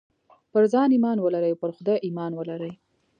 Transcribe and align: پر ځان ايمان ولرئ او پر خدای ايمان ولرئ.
پر 0.51 0.63
ځان 0.73 0.89
ايمان 0.93 1.17
ولرئ 1.21 1.51
او 1.53 1.59
پر 1.61 1.71
خدای 1.77 1.97
ايمان 2.05 2.31
ولرئ. 2.35 2.73